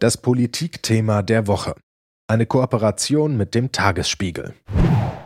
Das 0.00 0.16
Politikthema 0.16 1.22
der 1.22 1.48
Woche. 1.48 1.74
Eine 2.28 2.46
Kooperation 2.46 3.36
mit 3.36 3.56
dem 3.56 3.72
Tagesspiegel. 3.72 4.54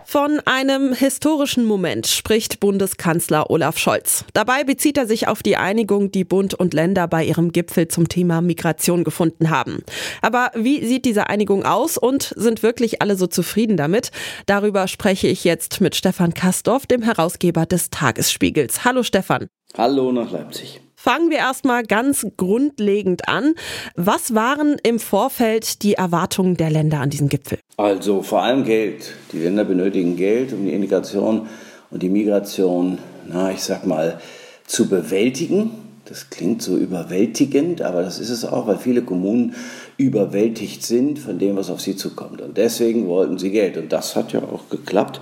Von 0.06 0.40
einem 0.46 0.94
historischen 0.94 1.66
Moment 1.66 2.06
spricht 2.06 2.58
Bundeskanzler 2.58 3.50
Olaf 3.50 3.76
Scholz. 3.76 4.24
Dabei 4.32 4.64
bezieht 4.64 4.96
er 4.96 5.06
sich 5.06 5.28
auf 5.28 5.42
die 5.42 5.58
Einigung, 5.58 6.10
die 6.10 6.24
Bund 6.24 6.54
und 6.54 6.72
Länder 6.72 7.06
bei 7.06 7.22
ihrem 7.22 7.52
Gipfel 7.52 7.88
zum 7.88 8.08
Thema 8.08 8.40
Migration 8.40 9.04
gefunden 9.04 9.50
haben. 9.50 9.84
Aber 10.22 10.50
wie 10.54 10.84
sieht 10.86 11.04
diese 11.04 11.28
Einigung 11.28 11.64
aus 11.64 11.98
und 11.98 12.32
sind 12.36 12.62
wirklich 12.62 13.02
alle 13.02 13.16
so 13.16 13.26
zufrieden 13.26 13.76
damit? 13.76 14.10
Darüber 14.46 14.88
spreche 14.88 15.28
ich 15.28 15.44
jetzt 15.44 15.82
mit 15.82 15.96
Stefan 15.96 16.32
Kastorf, 16.32 16.86
dem 16.86 17.02
Herausgeber 17.02 17.66
des 17.66 17.90
Tagesspiegels. 17.90 18.86
Hallo 18.86 19.02
Stefan. 19.02 19.48
Hallo 19.76 20.12
nach 20.12 20.30
Leipzig. 20.30 20.80
Fangen 21.02 21.30
wir 21.30 21.38
erstmal 21.38 21.82
ganz 21.82 22.24
grundlegend 22.36 23.28
an. 23.28 23.54
Was 23.96 24.36
waren 24.36 24.76
im 24.84 25.00
Vorfeld 25.00 25.82
die 25.82 25.94
Erwartungen 25.94 26.56
der 26.56 26.70
Länder 26.70 27.00
an 27.00 27.10
diesem 27.10 27.28
Gipfel? 27.28 27.58
Also 27.76 28.22
vor 28.22 28.42
allem 28.42 28.62
Geld. 28.62 29.12
Die 29.32 29.38
Länder 29.38 29.64
benötigen 29.64 30.14
Geld, 30.14 30.52
um 30.52 30.64
die 30.64 30.72
Integration 30.72 31.48
und 31.90 32.04
die 32.04 32.08
Migration, 32.08 32.98
na, 33.26 33.50
ich 33.50 33.64
sag 33.64 33.84
mal, 33.84 34.20
zu 34.64 34.88
bewältigen. 34.88 35.72
Das 36.04 36.30
klingt 36.30 36.62
so 36.62 36.76
überwältigend, 36.76 37.82
aber 37.82 38.02
das 38.02 38.20
ist 38.20 38.30
es 38.30 38.44
auch, 38.44 38.68
weil 38.68 38.78
viele 38.78 39.02
Kommunen 39.02 39.56
überwältigt 39.96 40.84
sind 40.84 41.18
von 41.18 41.36
dem, 41.36 41.56
was 41.56 41.68
auf 41.68 41.80
sie 41.80 41.96
zukommt. 41.96 42.40
Und 42.40 42.58
deswegen 42.58 43.08
wollten 43.08 43.38
sie 43.38 43.50
Geld. 43.50 43.76
Und 43.76 43.92
das 43.92 44.14
hat 44.14 44.32
ja 44.32 44.40
auch 44.40 44.68
geklappt. 44.70 45.20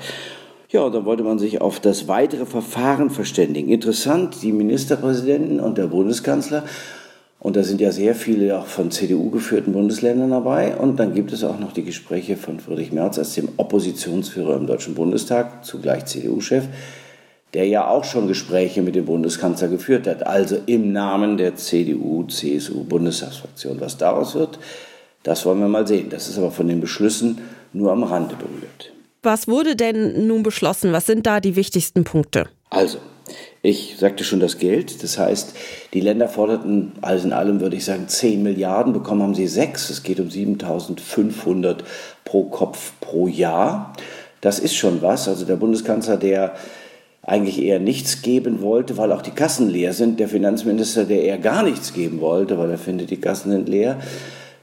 Ja, 0.72 0.88
dann 0.88 1.04
wollte 1.04 1.24
man 1.24 1.40
sich 1.40 1.60
auf 1.60 1.80
das 1.80 2.06
weitere 2.06 2.46
Verfahren 2.46 3.10
verständigen. 3.10 3.70
Interessant, 3.70 4.40
die 4.42 4.52
Ministerpräsidenten 4.52 5.58
und 5.58 5.78
der 5.78 5.88
Bundeskanzler, 5.88 6.62
und 7.40 7.56
da 7.56 7.64
sind 7.64 7.80
ja 7.80 7.90
sehr 7.90 8.14
viele 8.14 8.56
auch 8.56 8.66
von 8.66 8.92
CDU 8.92 9.30
geführten 9.30 9.72
Bundesländern 9.72 10.30
dabei. 10.30 10.76
Und 10.76 11.00
dann 11.00 11.12
gibt 11.14 11.32
es 11.32 11.42
auch 11.42 11.58
noch 11.58 11.72
die 11.72 11.82
Gespräche 11.82 12.36
von 12.36 12.60
Friedrich 12.60 12.92
Merz 12.92 13.18
als 13.18 13.34
dem 13.34 13.48
Oppositionsführer 13.56 14.54
im 14.56 14.68
Deutschen 14.68 14.94
Bundestag, 14.94 15.64
zugleich 15.64 16.04
CDU-Chef, 16.04 16.66
der 17.54 17.66
ja 17.66 17.88
auch 17.88 18.04
schon 18.04 18.28
Gespräche 18.28 18.82
mit 18.82 18.94
dem 18.94 19.06
Bundeskanzler 19.06 19.66
geführt 19.68 20.06
hat, 20.06 20.24
also 20.24 20.56
im 20.66 20.92
Namen 20.92 21.36
der 21.36 21.56
CDU-CSU-Bundestagsfraktion. 21.56 23.80
Was 23.80 23.96
daraus 23.96 24.36
wird, 24.36 24.60
das 25.22 25.44
wollen 25.46 25.60
wir 25.60 25.68
mal 25.68 25.88
sehen. 25.88 26.10
Das 26.10 26.28
ist 26.28 26.38
aber 26.38 26.52
von 26.52 26.68
den 26.68 26.80
Beschlüssen 26.80 27.38
nur 27.72 27.90
am 27.90 28.04
Rande 28.04 28.36
berührt. 28.36 28.92
Was 29.22 29.48
wurde 29.48 29.76
denn 29.76 30.26
nun 30.26 30.42
beschlossen? 30.42 30.92
Was 30.92 31.06
sind 31.06 31.26
da 31.26 31.40
die 31.40 31.54
wichtigsten 31.54 32.04
Punkte? 32.04 32.48
Also, 32.70 32.98
ich 33.62 33.96
sagte 33.98 34.24
schon 34.24 34.40
das 34.40 34.56
Geld. 34.56 35.02
Das 35.02 35.18
heißt, 35.18 35.54
die 35.92 36.00
Länder 36.00 36.26
forderten 36.26 36.92
alles 37.02 37.24
in 37.24 37.34
allem, 37.34 37.60
würde 37.60 37.76
ich 37.76 37.84
sagen, 37.84 38.08
10 38.08 38.42
Milliarden. 38.42 38.94
Bekommen 38.94 39.22
haben 39.22 39.34
sie 39.34 39.46
6. 39.46 39.90
Es 39.90 40.02
geht 40.02 40.20
um 40.20 40.30
7500 40.30 41.84
pro 42.24 42.44
Kopf 42.44 42.92
pro 43.00 43.28
Jahr. 43.28 43.92
Das 44.40 44.58
ist 44.58 44.74
schon 44.74 45.02
was. 45.02 45.28
Also 45.28 45.44
der 45.44 45.56
Bundeskanzler, 45.56 46.16
der 46.16 46.54
eigentlich 47.22 47.60
eher 47.60 47.78
nichts 47.78 48.22
geben 48.22 48.62
wollte, 48.62 48.96
weil 48.96 49.12
auch 49.12 49.20
die 49.20 49.32
Kassen 49.32 49.68
leer 49.68 49.92
sind. 49.92 50.18
Der 50.18 50.28
Finanzminister, 50.28 51.04
der 51.04 51.24
eher 51.24 51.36
gar 51.36 51.62
nichts 51.62 51.92
geben 51.92 52.22
wollte, 52.22 52.56
weil 52.56 52.70
er 52.70 52.78
findet, 52.78 53.10
die 53.10 53.20
Kassen 53.20 53.50
sind 53.50 53.68
leer 53.68 53.98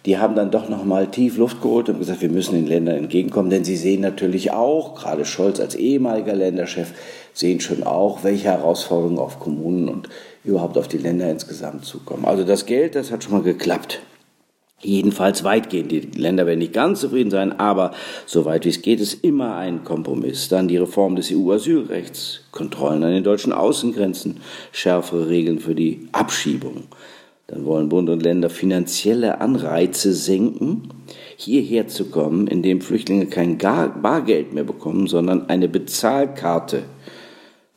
die 0.08 0.17
haben 0.17 0.36
dann 0.36 0.52
doch 0.52 0.69
noch 0.69 0.86
mal 0.86 1.08
tief 1.08 1.36
Luft 1.36 1.61
geholt 1.61 1.89
und 1.89 2.00
gesagt, 2.00 2.22
wir 2.22 2.30
müssen 2.30 2.55
den 2.55 2.66
Ländern 2.66 2.95
entgegenkommen, 2.95 3.50
denn 3.50 3.66
sie 3.66 3.75
sehen 3.75 4.00
natürlich 4.00 4.52
auch, 4.52 4.95
gerade 4.95 5.25
Scholz 5.25 5.59
als 5.59 5.75
ehemaliger 5.75 6.33
Länderchef, 6.33 6.94
sehen 7.33 7.59
schon 7.59 7.83
auch, 7.83 8.23
welche 8.23 8.45
Herausforderungen 8.45 9.19
auf 9.19 9.41
Kommunen 9.41 9.89
und 9.89 10.08
überhaupt 10.45 10.78
auf 10.78 10.88
die 10.88 10.97
Länder 10.97 11.30
insgesamt 11.30 11.83
zukommen. 11.83 12.23
Also 12.23 12.45
das 12.45 12.66
Geld, 12.66 12.95
das 12.95 13.11
hat 13.11 13.25
schon 13.25 13.33
mal 13.33 13.41
geklappt. 13.41 14.00
Jedenfalls 14.80 15.44
weitgehend. 15.44 15.91
Die 15.91 16.00
Länder 16.00 16.45
werden 16.45 16.59
nicht 16.59 16.72
ganz 16.72 17.02
zufrieden 17.02 17.31
sein, 17.31 17.59
aber 17.59 17.91
soweit 18.25 18.63
wie 18.63 18.69
es 18.69 18.81
geht, 18.81 19.02
ist 19.02 19.25
immer 19.25 19.58
ein 19.58 19.83
Kompromiss. 19.83 20.47
Dann 20.47 20.69
die 20.69 20.78
Reform 20.78 21.17
des 21.17 21.34
EU-Asylrechts, 21.34 22.44
Kontrollen 22.51 23.03
an 23.03 23.12
den 23.12 23.25
deutschen 23.25 23.51
Außengrenzen, 23.51 24.40
schärfere 24.72 25.28
Regeln 25.28 25.59
für 25.59 25.75
die 25.75 26.07
Abschiebung. 26.13 26.84
Dann 27.47 27.63
wollen 27.63 27.88
Bund 27.88 28.09
und 28.09 28.22
Länder 28.22 28.50
finanzielle 28.50 29.40
Anreize 29.40 30.13
senken, 30.13 30.90
hierher 31.38 31.88
zu 31.88 32.09
kommen, 32.09 32.47
indem 32.47 32.81
Flüchtlinge 32.81 33.28
kein 33.28 33.58
Bargeld 33.58 34.53
mehr 34.53 34.66
bekommen, 34.66 35.08
sondern 35.08 35.47
eine 35.50 35.69
Bezahlkarte. 35.69 36.84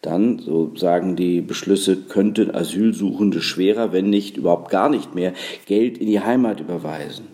Dann, 0.02 0.40
so 0.40 0.72
sagen 0.76 1.14
die 1.14 1.40
Beschlüsse, 1.40 1.96
könnten 1.96 2.52
Asylsuchende 2.52 3.40
schwerer, 3.40 3.92
wenn 3.92 4.10
nicht 4.10 4.38
überhaupt 4.38 4.70
gar 4.70 4.88
nicht 4.88 5.14
mehr, 5.14 5.34
Geld 5.66 5.98
in 5.98 6.08
die 6.08 6.20
Heimat 6.20 6.58
überweisen. 6.58 7.26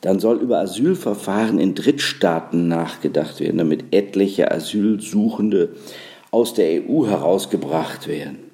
Dann 0.00 0.20
soll 0.20 0.38
über 0.38 0.58
Asylverfahren 0.58 1.58
in 1.58 1.74
Drittstaaten 1.74 2.68
nachgedacht 2.68 3.40
werden, 3.40 3.58
damit 3.58 3.84
etliche 3.90 4.52
Asylsuchende 4.52 5.70
aus 6.30 6.54
der 6.54 6.82
EU 6.82 7.06
herausgebracht 7.06 8.06
werden. 8.06 8.51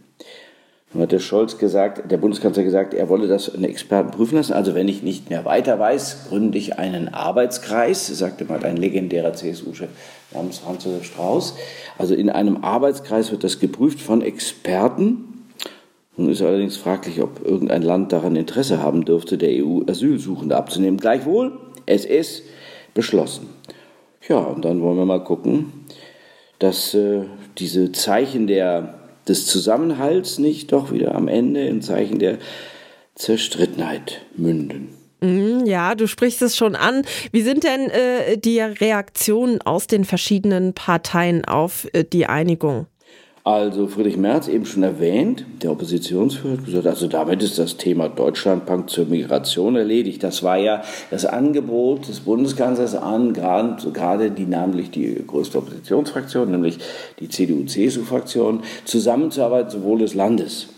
Nun 0.93 1.03
hat 1.03 1.13
der 1.13 1.19
Scholz 1.19 1.59
gesagt, 1.59 2.11
der 2.11 2.17
Bundeskanzler 2.17 2.63
gesagt, 2.63 2.95
er 2.95 3.11
wolle 3.11 3.29
das 3.29 3.55
einen 3.55 3.65
Experten 3.65 4.11
prüfen 4.11 4.37
lassen. 4.37 4.55
Also 4.55 4.75
wenn 4.75 4.89
ich 4.89 5.03
nicht 5.03 5.29
mehr 5.29 5.45
weiter 5.45 5.79
weiß, 5.79 6.29
gründe 6.29 6.57
ich 6.57 6.79
einen 6.79 7.13
Arbeitskreis, 7.13 8.07
sagte 8.07 8.47
mal 8.47 8.65
ein 8.65 8.79
legendärer 8.79 9.35
CSU-Chef 9.35 9.91
namens 10.33 10.59
Franz 10.59 10.85
Josef 10.85 11.05
Strauß. 11.05 11.57
Also 11.99 12.15
in 12.15 12.31
einem 12.31 12.65
Arbeitskreis 12.65 13.31
wird 13.31 13.45
das 13.45 13.61
geprüft 13.61 14.01
von 14.01 14.23
Experten. 14.23 15.45
Nun 16.17 16.31
ist 16.31 16.41
allerdings 16.41 16.79
fraglich, 16.79 17.21
ob 17.21 17.45
irgendein 17.45 17.83
Land 17.83 18.13
daran 18.13 18.35
Interesse 18.35 18.83
haben 18.83 19.05
dürfte, 19.05 19.37
der 19.37 19.63
EU 19.63 19.83
Asylsuchende 19.87 20.57
abzunehmen. 20.57 20.99
Gleichwohl, 20.99 21.59
es 21.85 22.07
ist 22.07 22.45
beschlossen. 22.95 23.49
Ja, 24.27 24.39
und 24.39 24.65
dann 24.65 24.81
wollen 24.81 24.97
wir 24.97 25.05
mal 25.05 25.23
gucken, 25.23 25.85
dass 26.59 26.95
äh, 26.95 27.25
diese 27.59 27.93
Zeichen 27.93 28.47
der 28.47 28.95
des 29.29 29.47
Zusammenhalts 29.47 30.39
nicht 30.39 30.73
doch 30.73 30.93
wieder 30.93 31.15
am 31.15 31.29
Ende 31.29 31.67
in 31.67 31.83
Zeichen 31.83 32.19
der 32.19 32.39
Zerstrittenheit 33.15 34.23
münden. 34.37 34.89
Mhm, 35.21 35.67
ja, 35.67 35.95
du 35.95 36.07
sprichst 36.07 36.43
es 36.43 36.57
schon 36.57 36.77
an. 36.77 37.03
Wie 37.33 37.43
sind 37.43 37.65
denn 37.65 37.91
äh, 37.91 38.39
die 38.39 38.61
Reaktionen 38.61 39.61
aus 39.63 39.89
den 39.89 40.05
verschiedenen 40.05 40.75
Parteien 40.75 41.45
auf 41.45 41.89
äh, 41.93 42.05
die 42.05 42.27
Einigung? 42.27 42.87
Also 43.49 43.87
Friedrich 43.87 44.19
Merz 44.19 44.47
eben 44.47 44.67
schon 44.67 44.83
erwähnt, 44.83 45.47
der 45.63 45.73
Oppositionsführer 45.73 46.59
gesagt, 46.59 46.87
also 46.87 47.07
damit 47.07 47.43
ist 47.43 47.59
das 47.59 47.79
Thema 47.79 48.11
Deutschlandpakt 48.11 48.91
zur 48.91 49.07
Migration 49.07 49.75
erledigt. 49.75 50.23
Das 50.23 50.43
war 50.43 50.59
ja 50.59 50.83
das 51.11 51.25
Angebot 51.25 52.09
des 52.09 52.21
Bundeskanzlers 52.21 52.95
an, 52.95 53.33
gerade 53.33 54.31
die 54.31 54.45
namentlich 54.45 54.91
die 54.91 55.25
größte 55.27 55.57
Oppositionsfraktion, 55.57 56.51
nämlich 56.51 56.77
die 57.21 57.31
CDU-CSU-Fraktion, 57.31 58.65
zusammenzuarbeiten, 58.85 59.71
sowohl 59.71 60.01
des 60.01 60.13
Landes. 60.13 60.69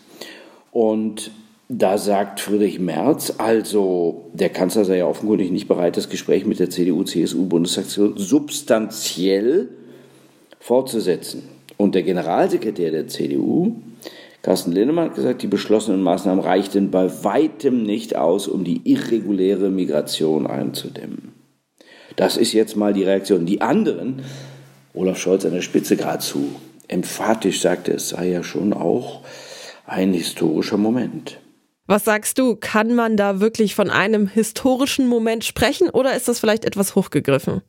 Und 0.71 1.33
da 1.69 1.99
sagt 1.99 2.39
Friedrich 2.39 2.79
Merz, 2.79 3.35
also 3.39 4.31
der 4.33 4.51
Kanzler 4.51 4.85
sei 4.85 4.99
ja 4.99 5.07
offenkundig 5.07 5.51
nicht 5.51 5.67
bereit, 5.67 5.97
das 5.97 6.09
Gespräch 6.09 6.47
mit 6.47 6.61
der 6.61 6.71
CDU-CSU-Bundesfraktion 6.71 8.13
substanziell 8.17 9.71
fortzusetzen. 10.61 11.59
Und 11.81 11.95
der 11.95 12.03
Generalsekretär 12.03 12.91
der 12.91 13.09
CDU, 13.09 13.77
Carsten 14.43 14.71
Linnemann, 14.71 15.07
hat 15.07 15.15
gesagt, 15.15 15.41
die 15.41 15.47
beschlossenen 15.47 16.03
Maßnahmen 16.03 16.45
reichten 16.45 16.91
bei 16.91 17.11
weitem 17.25 17.85
nicht 17.85 18.17
aus, 18.17 18.49
um 18.49 18.65
die 18.65 18.83
irreguläre 18.85 19.71
Migration 19.71 20.47
einzudämmen. 20.47 21.33
Das 22.17 22.37
ist 22.37 22.53
jetzt 22.53 22.77
mal 22.77 22.93
die 22.93 23.05
Reaktion. 23.05 23.47
Die 23.47 23.63
anderen, 23.63 24.21
Olaf 24.93 25.17
Scholz 25.17 25.47
an 25.47 25.55
der 25.55 25.63
Spitze 25.63 25.97
geradezu, 25.97 26.51
emphatisch 26.87 27.63
sagte, 27.63 27.93
es 27.95 28.11
sei 28.11 28.29
ja 28.29 28.43
schon 28.43 28.75
auch 28.75 29.23
ein 29.87 30.13
historischer 30.13 30.77
Moment. 30.77 31.41
Was 31.87 32.05
sagst 32.05 32.39
du, 32.39 32.57
kann 32.57 32.95
man 32.95 33.17
da 33.17 33.41
wirklich 33.41 33.75
von 33.75 33.89
einem 33.89 34.27
historischen 34.27 35.07
Moment 35.07 35.45
sprechen 35.45 35.89
oder 35.89 36.15
ist 36.15 36.29
das 36.29 36.41
vielleicht 36.41 36.67
etwas 36.67 36.95
hochgegriffen? 36.95 37.63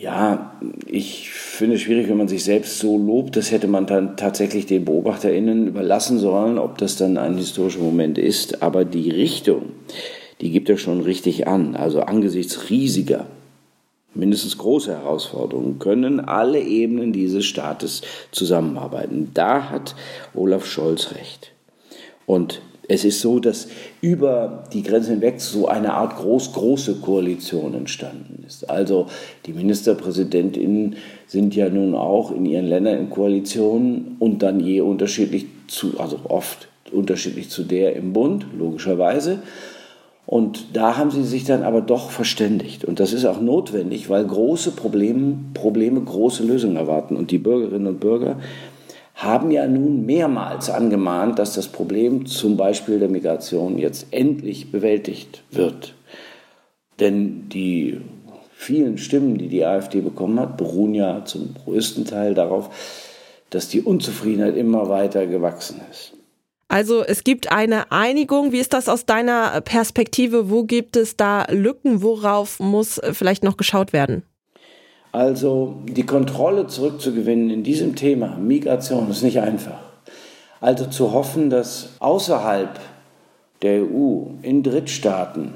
Ja, 0.00 0.56
ich 0.86 1.30
finde 1.30 1.76
es 1.76 1.82
schwierig, 1.82 2.08
wenn 2.08 2.16
man 2.16 2.26
sich 2.26 2.42
selbst 2.42 2.78
so 2.78 2.96
lobt. 2.96 3.36
Das 3.36 3.50
hätte 3.50 3.68
man 3.68 3.84
dann 3.84 4.16
tatsächlich 4.16 4.64
den 4.64 4.86
BeobachterInnen 4.86 5.66
überlassen 5.66 6.18
sollen, 6.18 6.56
ob 6.56 6.78
das 6.78 6.96
dann 6.96 7.18
ein 7.18 7.36
historischer 7.36 7.80
Moment 7.80 8.16
ist. 8.16 8.62
Aber 8.62 8.86
die 8.86 9.10
Richtung, 9.10 9.72
die 10.40 10.50
gibt 10.52 10.70
er 10.70 10.78
schon 10.78 11.02
richtig 11.02 11.46
an. 11.46 11.76
Also 11.76 12.00
angesichts 12.00 12.70
riesiger, 12.70 13.26
mindestens 14.14 14.56
großer 14.56 15.02
Herausforderungen 15.02 15.78
können 15.78 16.20
alle 16.20 16.62
Ebenen 16.62 17.12
dieses 17.12 17.44
Staates 17.44 18.00
zusammenarbeiten. 18.30 19.32
Da 19.34 19.68
hat 19.68 19.94
Olaf 20.32 20.64
Scholz 20.64 21.12
recht. 21.14 21.52
Und 22.24 22.62
es 22.90 23.04
ist 23.04 23.20
so, 23.20 23.38
dass 23.38 23.68
über 24.00 24.64
die 24.72 24.82
Grenze 24.82 25.12
hinweg 25.12 25.40
so 25.40 25.68
eine 25.68 25.94
Art 25.94 26.16
groß-große 26.16 26.96
Koalition 26.96 27.72
entstanden 27.74 28.42
ist. 28.44 28.68
Also 28.68 29.06
die 29.46 29.52
Ministerpräsidentinnen 29.52 30.96
sind 31.28 31.54
ja 31.54 31.68
nun 31.68 31.94
auch 31.94 32.32
in 32.32 32.44
ihren 32.46 32.66
Ländern 32.66 32.98
in 32.98 33.08
Koalitionen 33.08 34.16
und 34.18 34.42
dann 34.42 34.58
je 34.58 34.80
unterschiedlich 34.80 35.46
zu, 35.68 36.00
also 36.00 36.18
oft 36.24 36.66
unterschiedlich 36.90 37.48
zu 37.48 37.62
der 37.62 37.94
im 37.94 38.12
Bund, 38.12 38.46
logischerweise. 38.58 39.38
Und 40.26 40.76
da 40.76 40.96
haben 40.96 41.12
sie 41.12 41.22
sich 41.22 41.44
dann 41.44 41.62
aber 41.62 41.82
doch 41.82 42.10
verständigt. 42.10 42.84
Und 42.84 42.98
das 42.98 43.12
ist 43.12 43.24
auch 43.24 43.40
notwendig, 43.40 44.10
weil 44.10 44.24
große 44.24 44.72
Probleme, 44.72 45.38
Probleme 45.54 46.00
große 46.00 46.44
Lösungen 46.44 46.76
erwarten. 46.76 47.16
Und 47.16 47.30
die 47.30 47.38
Bürgerinnen 47.38 47.86
und 47.86 48.00
Bürger 48.00 48.36
haben 49.20 49.50
ja 49.50 49.66
nun 49.66 50.06
mehrmals 50.06 50.70
angemahnt, 50.70 51.38
dass 51.38 51.54
das 51.54 51.68
Problem 51.68 52.24
zum 52.24 52.56
Beispiel 52.56 52.98
der 52.98 53.10
Migration 53.10 53.76
jetzt 53.76 54.06
endlich 54.12 54.72
bewältigt 54.72 55.42
wird. 55.50 55.94
Denn 57.00 57.48
die 57.50 58.00
vielen 58.52 58.96
Stimmen, 58.96 59.36
die 59.36 59.48
die 59.48 59.64
AfD 59.64 60.00
bekommen 60.00 60.40
hat, 60.40 60.56
beruhen 60.56 60.94
ja 60.94 61.24
zum 61.26 61.54
größten 61.54 62.06
Teil 62.06 62.32
darauf, 62.32 62.70
dass 63.50 63.68
die 63.68 63.82
Unzufriedenheit 63.82 64.56
immer 64.56 64.88
weiter 64.88 65.26
gewachsen 65.26 65.82
ist. 65.90 66.14
Also 66.68 67.02
es 67.02 67.22
gibt 67.22 67.52
eine 67.52 67.92
Einigung. 67.92 68.52
Wie 68.52 68.60
ist 68.60 68.72
das 68.72 68.88
aus 68.88 69.04
deiner 69.04 69.60
Perspektive? 69.60 70.50
Wo 70.50 70.64
gibt 70.64 70.96
es 70.96 71.16
da 71.16 71.44
Lücken? 71.50 72.00
Worauf 72.00 72.58
muss 72.58 73.00
vielleicht 73.12 73.44
noch 73.44 73.58
geschaut 73.58 73.92
werden? 73.92 74.22
Also 75.12 75.76
die 75.86 76.06
Kontrolle 76.06 76.66
zurückzugewinnen 76.68 77.50
in 77.50 77.62
diesem 77.62 77.96
Thema 77.96 78.36
Migration 78.36 79.10
ist 79.10 79.22
nicht 79.22 79.40
einfach. 79.40 79.78
Also 80.60 80.86
zu 80.86 81.12
hoffen, 81.12 81.50
dass 81.50 81.90
außerhalb 81.98 82.78
der 83.62 83.82
EU, 83.82 84.26
in 84.42 84.62
Drittstaaten, 84.62 85.52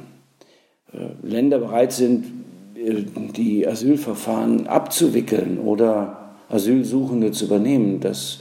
äh, 0.93 1.27
Länder 1.27 1.59
bereit 1.59 1.93
sind, 1.93 2.27
äh, 2.75 3.05
die 3.37 3.67
Asylverfahren 3.67 4.67
abzuwickeln 4.67 5.59
oder 5.59 6.35
Asylsuchende 6.49 7.33
zu 7.33 7.47
übernehmen, 7.47 8.01
das 8.01 8.39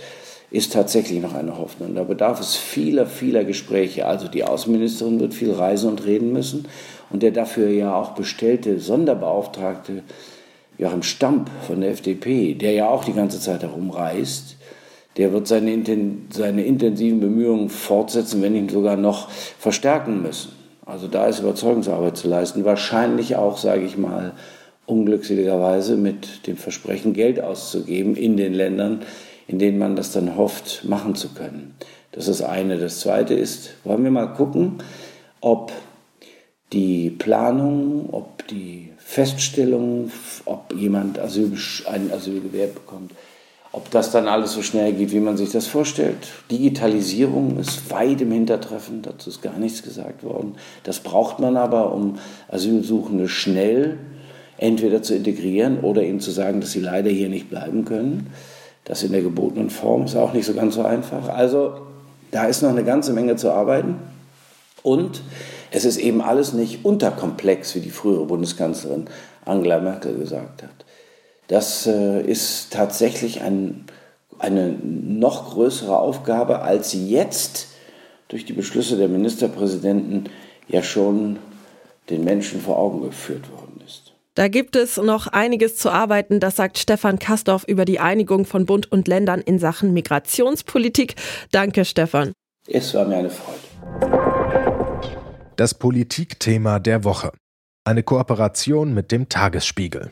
ist 0.52 0.74
tatsächlich 0.74 1.20
noch 1.22 1.34
eine 1.34 1.58
Hoffnung. 1.58 1.96
Da 1.96 2.04
bedarf 2.04 2.40
es 2.40 2.56
vieler, 2.56 3.08
vieler 3.08 3.44
Gespräche. 3.44 4.06
Also 4.06 4.28
die 4.28 4.44
Außenministerin 4.44 5.20
wird 5.20 5.34
viel 5.34 5.52
reisen 5.52 5.90
und 5.90 6.06
reden 6.06 6.32
müssen. 6.32 6.68
Und 7.10 7.24
der 7.24 7.32
dafür 7.32 7.70
ja 7.70 7.96
auch 7.96 8.12
bestellte 8.12 8.80
Sonderbeauftragte 8.80 10.04
Joachim 10.78 11.04
Stamp 11.04 11.50
von 11.68 11.82
der 11.82 11.92
FDP, 11.92 12.56
der 12.56 12.72
ja 12.72 12.88
auch 12.90 13.04
die 13.04 13.14
ganze 13.14 13.40
Zeit 13.40 13.62
herumreist, 13.62 14.58
der 15.18 15.32
wird 15.32 15.48
seine, 15.48 15.84
seine 16.32 16.66
intensiven 16.66 17.20
Bemühungen 17.20 17.70
fortsetzen, 17.70 18.42
wenn 18.42 18.54
nicht 18.54 18.72
sogar 18.72 18.98
noch 18.98 19.30
verstärken 19.30 20.22
müssen. 20.22 20.54
Also 20.86 21.08
da 21.08 21.28
ist 21.28 21.40
Überzeugungsarbeit 21.40 22.18
zu 22.18 22.28
leisten. 22.28 22.66
Wahrscheinlich 22.66 23.36
auch, 23.36 23.58
sage 23.58 23.84
ich 23.84 23.98
mal, 23.98 24.34
unglückseligerweise 24.86 25.96
mit 25.96 26.48
dem 26.48 26.58
Versprechen, 26.58 27.14
Geld 27.14 27.40
auszugeben 27.40 28.16
in 28.16 28.38
den 28.38 28.54
Ländern, 28.54 29.02
in 29.48 29.60
denen 29.60 29.78
man 29.78 29.96
das 29.96 30.12
dann 30.12 30.36
hofft, 30.36 30.84
machen 30.84 31.16
zu 31.16 31.30
können. 31.30 31.76
Das 32.12 32.28
ist 32.28 32.42
das 32.42 32.50
eine. 32.50 32.78
Das 32.78 33.00
zweite 33.00 33.34
ist, 33.34 33.76
wollen 33.84 34.04
wir 34.04 34.12
mal 34.12 34.34
gucken, 34.34 34.80
ob 35.42 35.72
die 36.74 37.12
Planung, 37.12 38.10
ob 38.12 38.48
die 38.48 38.90
Feststellung, 39.14 40.12
ob 40.46 40.74
jemand 40.74 41.20
Asyl, 41.20 41.52
ein 41.86 42.12
Asyl 42.12 42.42
gewährt 42.42 42.74
bekommt, 42.74 43.12
ob 43.72 43.92
das 43.92 44.10
dann 44.10 44.28
alles 44.28 44.54
so 44.54 44.64
schnell 44.64 44.92
geht, 44.94 45.12
wie 45.12 45.20
man 45.20 45.38
sich 45.38 45.52
das 45.52 45.68
vorstellt. 45.68 46.18
Digitalisierung 46.50 47.60
ist 47.60 47.92
weit 47.92 48.22
im 48.22 48.32
Hintertreffen, 48.32 49.04
dazu 49.04 49.30
ist 49.30 49.44
gar 49.44 49.60
nichts 49.60 49.84
gesagt 49.84 50.24
worden. 50.24 50.56
Das 50.84 51.00
braucht 51.00 51.38
man 51.38 51.58
aber, 51.58 51.94
um 51.94 52.18
Asylsuchende 52.48 53.30
schnell 53.30 54.00
entweder 54.58 55.04
zu 55.04 55.14
integrieren 55.14 55.82
oder 55.82 56.02
ihnen 56.02 56.20
zu 56.20 56.32
sagen, 56.32 56.60
dass 56.60 56.72
sie 56.72 56.80
leider 56.80 57.12
hier 57.12 57.30
nicht 57.30 57.52
bleiben 57.52 57.86
können. 57.86 58.32
Das 58.84 59.04
in 59.04 59.12
der 59.12 59.22
gebotenen 59.22 59.70
Form 59.70 60.06
ist 60.06 60.16
auch 60.16 60.34
nicht 60.34 60.48
so 60.48 60.56
ganz 60.56 60.74
so 60.74 60.84
einfach. 60.84 61.30
Also 61.30 61.82
da 62.32 62.46
ist 62.46 62.64
noch 62.64 62.72
eine 62.72 62.84
ganze 62.84 63.14
Menge 63.14 63.36
zu 63.36 63.52
arbeiten. 63.52 63.96
Und 64.82 65.22
es 65.74 65.86
ist 65.86 65.98
eben 65.98 66.22
alles 66.22 66.54
nicht 66.54 66.86
unterkomplex, 66.86 67.74
wie 67.74 67.80
die 67.80 67.90
frühere 67.90 68.26
Bundeskanzlerin 68.26 69.08
Angela 69.44 69.80
Merkel 69.80 70.16
gesagt 70.16 70.62
hat. 70.62 70.86
Das 71.48 71.88
äh, 71.88 72.22
ist 72.22 72.72
tatsächlich 72.72 73.42
ein, 73.42 73.86
eine 74.38 74.70
noch 74.70 75.52
größere 75.52 75.98
Aufgabe, 75.98 76.62
als 76.62 76.94
jetzt 76.94 77.70
durch 78.28 78.46
die 78.46 78.54
Beschlüsse 78.54 78.98
der 78.98 79.10
Ministerpräsidenten 79.10 80.30
ja 80.68 80.84
schon 80.84 81.40
den 82.12 82.24
Menschen 82.24 82.62
vor 82.62 82.78
Augen 82.78 83.02
geführt 83.02 83.52
worden 83.52 83.82
ist. 83.84 84.14
Da 84.36 84.50
gibt 84.50 84.76
es 84.76 84.98
noch 84.98 85.26
einiges 85.28 85.76
zu 85.78 85.90
arbeiten, 85.90 86.40
das 86.40 86.56
sagt 86.56 86.78
Stefan 86.78 87.18
Kastorf 87.18 87.64
über 87.68 87.86
die 87.86 88.00
Einigung 88.00 88.46
von 88.46 88.68
Bund 88.68 88.92
und 88.92 89.08
Ländern 89.08 89.42
in 89.42 89.58
Sachen 89.58 89.92
Migrationspolitik. 89.92 91.16
Danke, 91.52 91.84
Stefan. 91.84 92.32
Es 92.68 92.94
war 92.94 93.06
mir 93.06 93.18
eine 93.18 93.32
Freude. 93.32 94.33
Das 95.56 95.76
Politikthema 95.76 96.80
der 96.80 97.04
Woche. 97.04 97.32
Eine 97.86 98.02
Kooperation 98.02 98.96
mit 98.96 99.12
dem 99.12 99.30
Tagesspiegel. 99.30 100.10